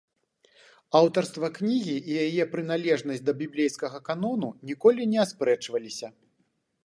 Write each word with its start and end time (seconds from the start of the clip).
Аўтарства 0.99 1.47
кнігі 1.57 1.93
і 2.13 2.15
яе 2.23 2.43
прыналежнасць 2.55 3.23
да 3.27 3.35
біблейскага 3.41 3.97
канону 4.09 4.49
ніколі 4.71 5.01
не 5.13 5.19
аспрэчваліся. 5.27 6.07